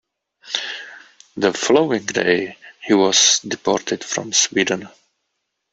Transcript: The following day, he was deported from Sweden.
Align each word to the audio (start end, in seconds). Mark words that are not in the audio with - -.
The 1.37 1.53
following 1.53 2.03
day, 2.07 2.57
he 2.83 2.95
was 2.95 3.37
deported 3.41 4.03
from 4.03 4.33
Sweden. 4.33 4.89